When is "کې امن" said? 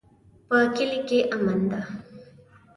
1.07-1.59